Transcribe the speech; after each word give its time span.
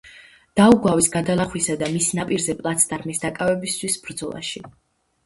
დაუგავის 0.59 1.09
გადალახვისა 1.15 1.75
და 1.81 1.89
მის 1.97 2.07
ნაპირზე 2.19 2.55
პლაცდარმის 2.63 3.21
დაკავებისათვის 3.27 3.99
ბრძოლებში. 4.07 4.65